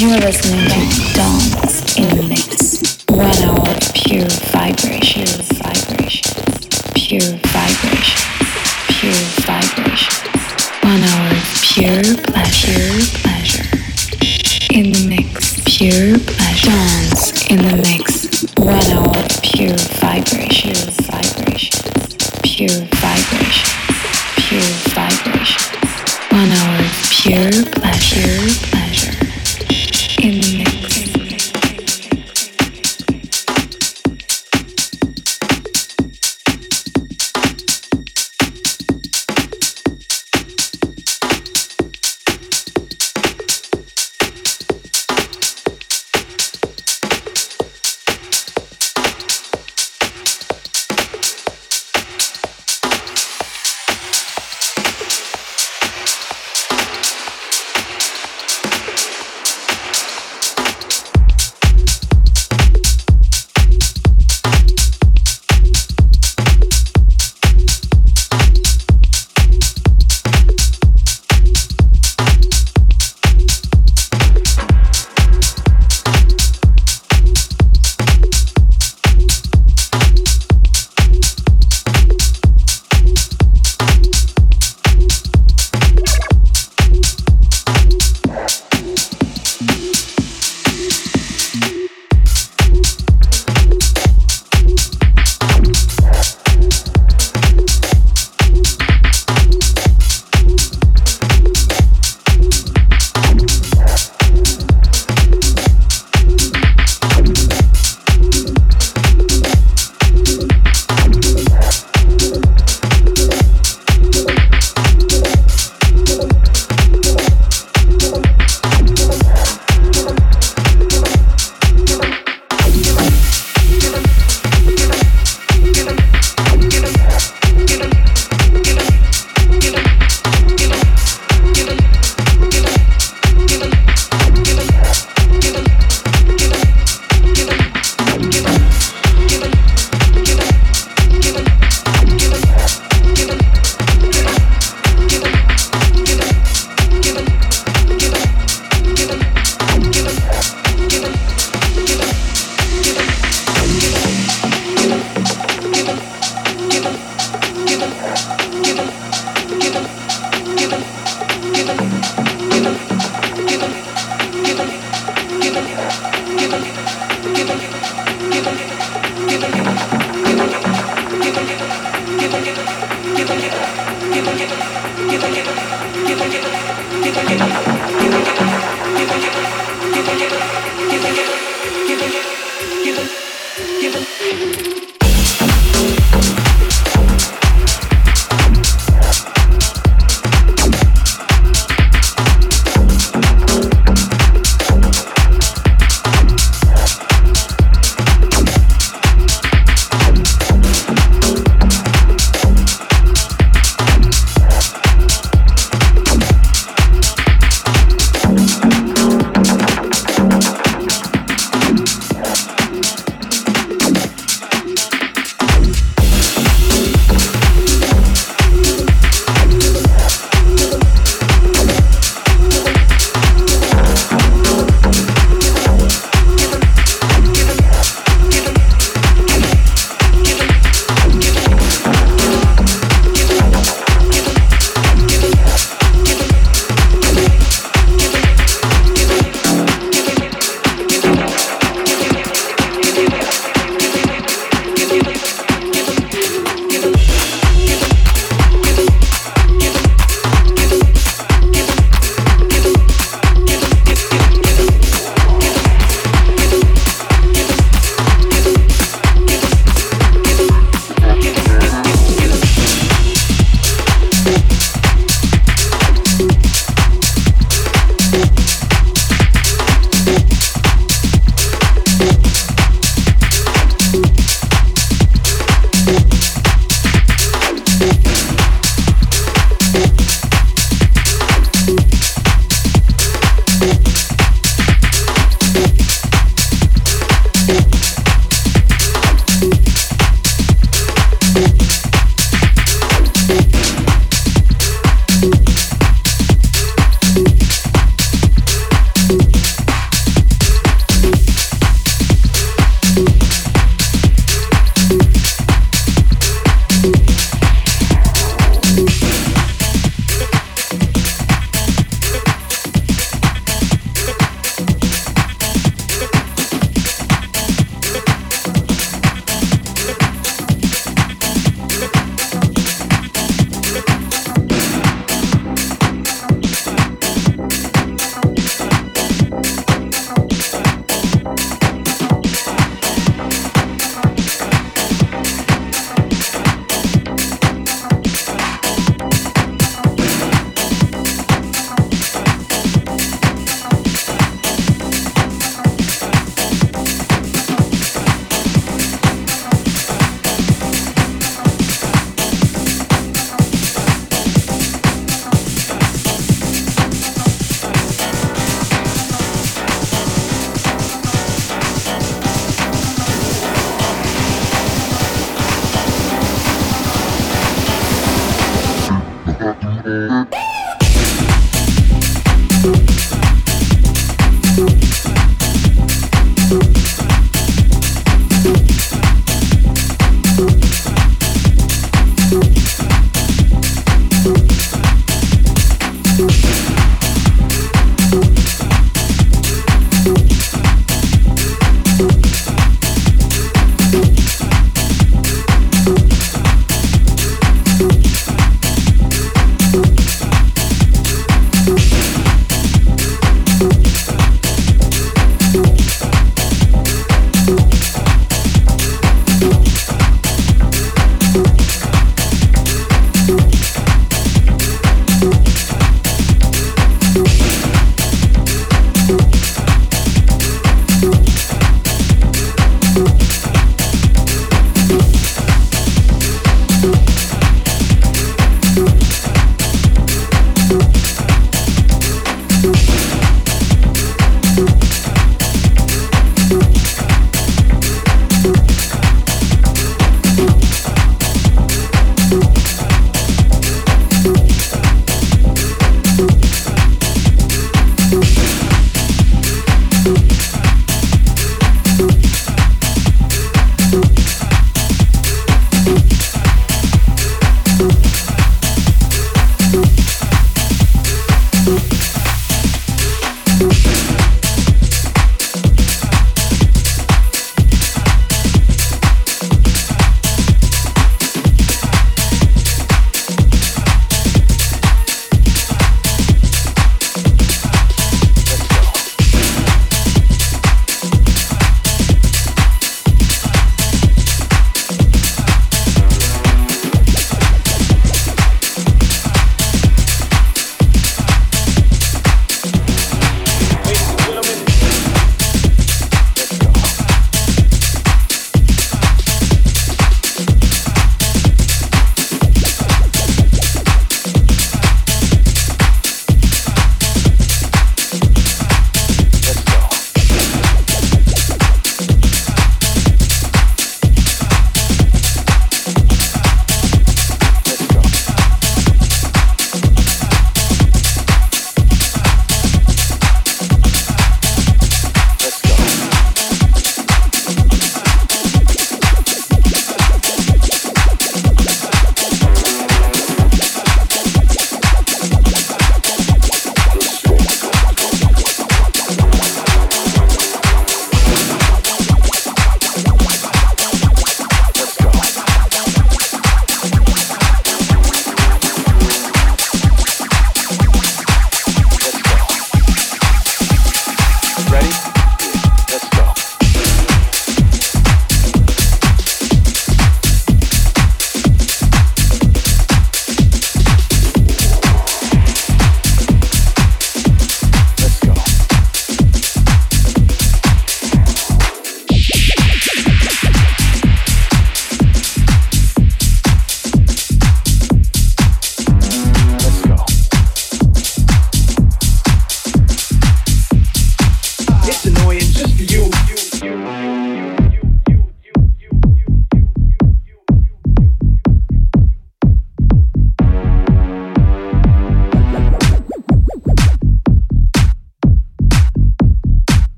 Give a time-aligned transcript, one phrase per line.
[0.00, 2.82] You are listening to Dance in the Mix.
[3.08, 3.62] One hour
[3.94, 5.24] pure vibration,
[5.54, 6.34] vibration,
[6.94, 8.20] pure vibration,
[8.90, 10.14] pure vibration.
[10.82, 11.30] One hour
[11.62, 12.90] pure pleasure,
[13.22, 13.62] pleasure.
[14.74, 16.70] In the mix, pure pleasure.
[16.70, 18.26] Dance in the mix.
[18.58, 20.74] One hour pure vibration,
[21.06, 21.82] vibration,
[22.42, 23.70] pure vibration,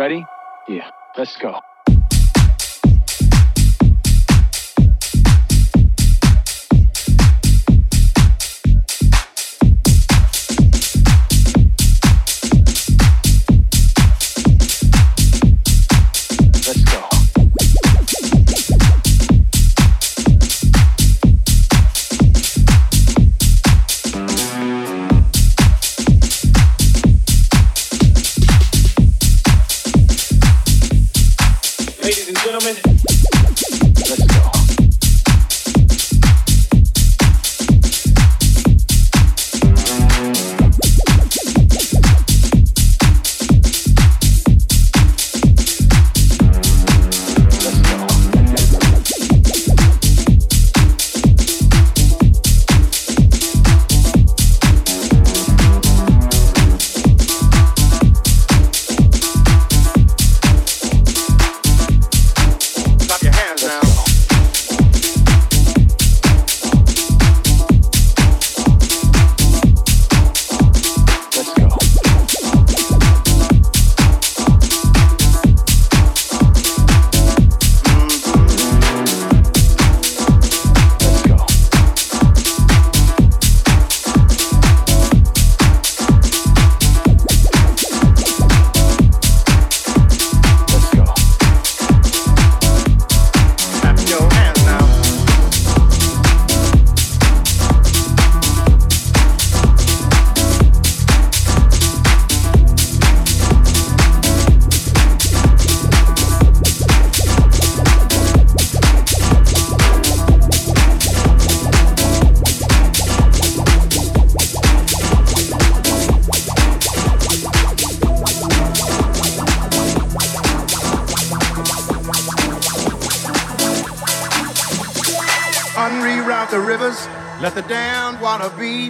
[0.00, 0.26] Ready?
[0.66, 1.60] Yeah, let's go.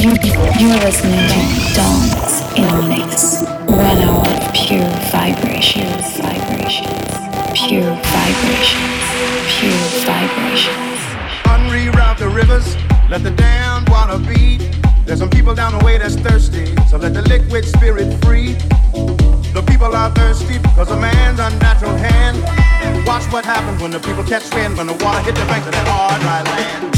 [0.00, 3.42] You are listening to Dance in a Mix.
[3.68, 6.88] One hour of pure vibrations, vibrations,
[7.52, 9.04] pure vibrations,
[9.52, 11.00] pure vibrations.
[11.44, 12.76] Unreroute the rivers,
[13.10, 14.74] let the dam wanna beat.
[15.04, 18.54] There's some people down the way that's thirsty, so let the liquid spirit free.
[19.52, 22.38] The people are thirsty because of man's unnatural hand.
[23.06, 25.72] Watch what happens when the people catch wind, when the water hit the banks of
[25.72, 26.89] that hard, dry land.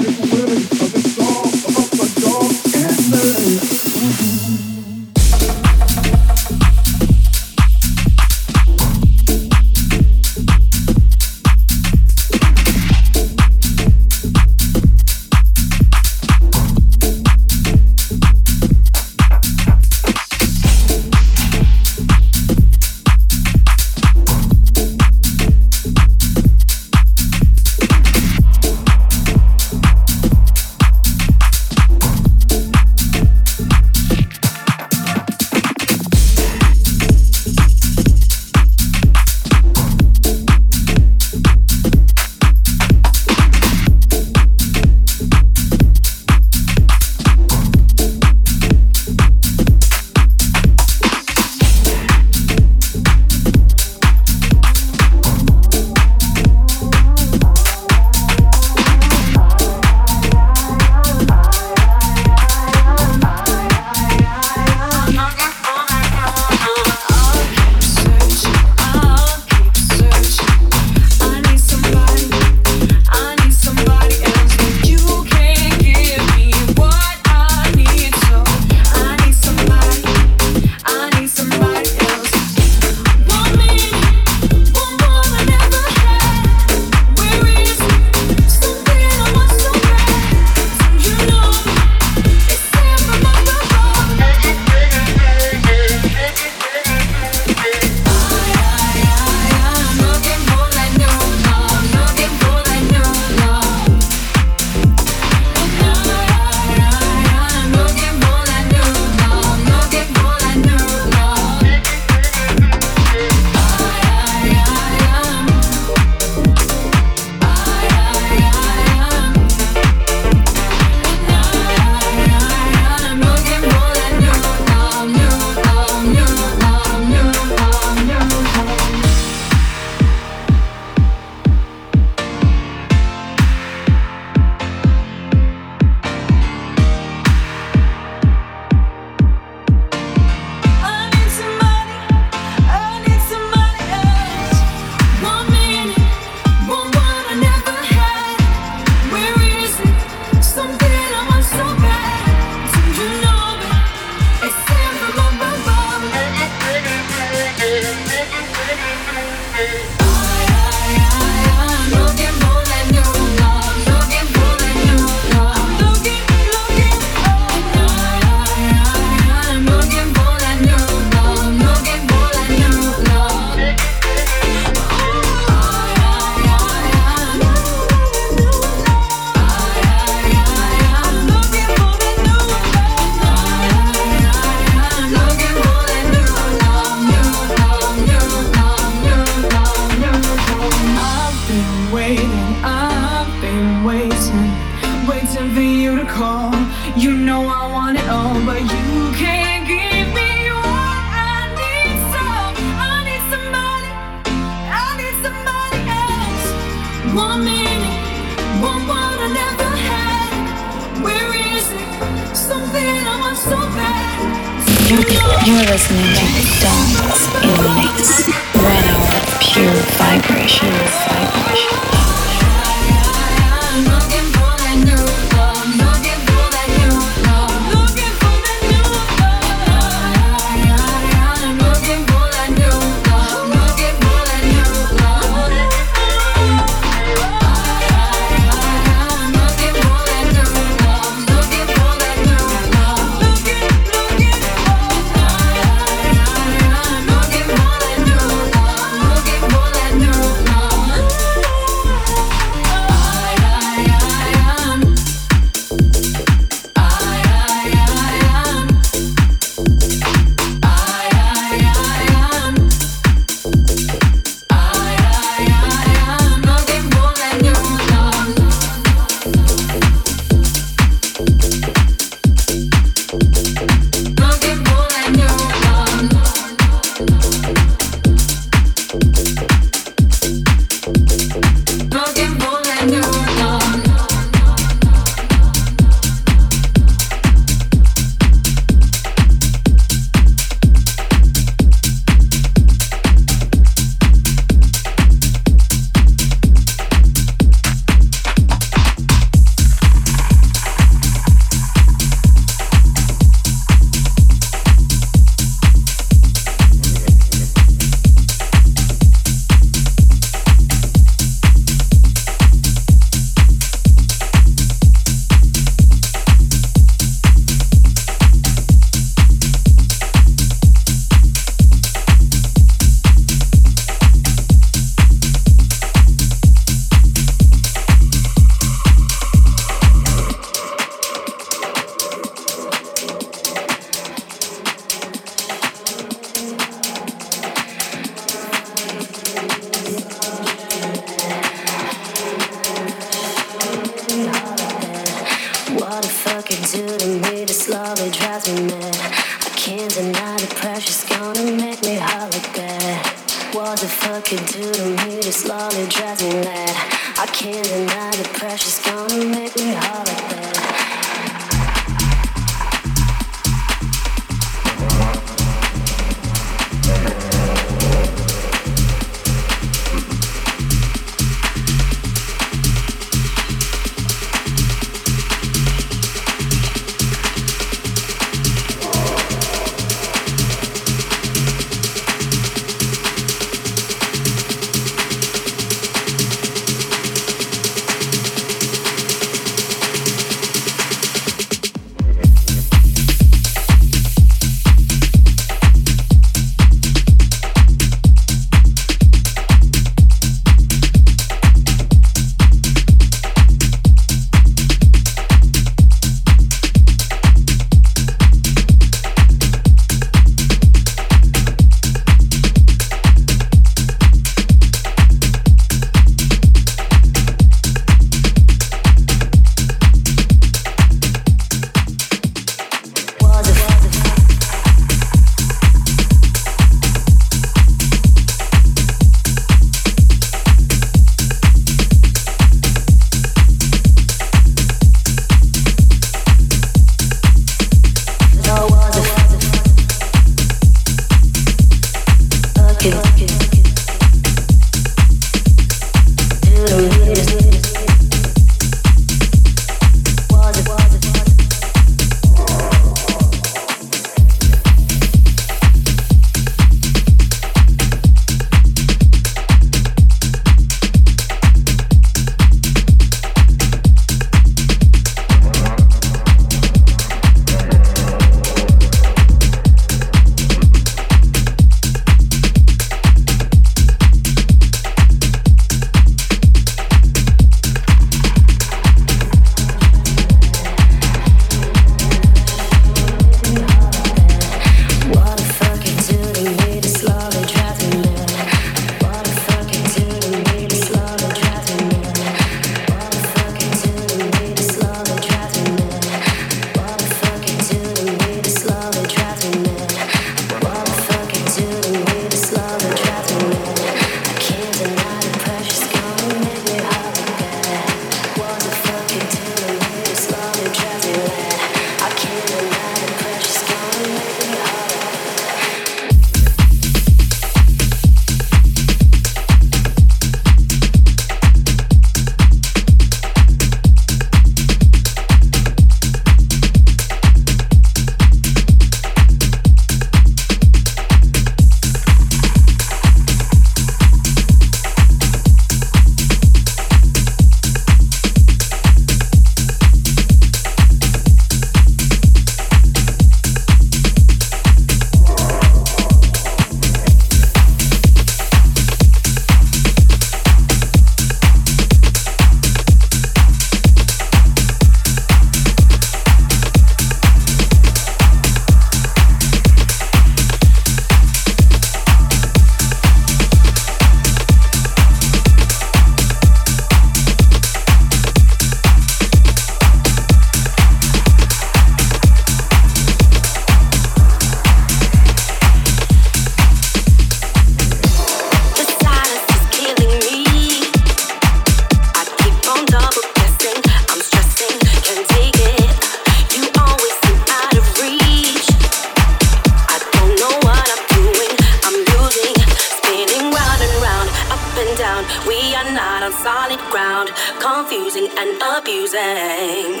[594.96, 595.24] down.
[595.46, 597.30] We are not on solid ground,
[597.60, 600.00] confusing and abusing.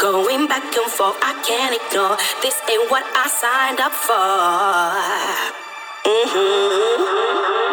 [0.00, 2.16] Going back and forth, I can't ignore.
[2.42, 4.14] This ain't what I signed up for.
[6.08, 7.67] Mm-hmm.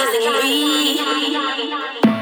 [0.00, 2.13] Is killing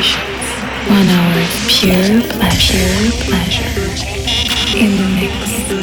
[0.00, 0.22] vibration.
[0.88, 5.79] One hour of pure pleasure, pleasure in the mix.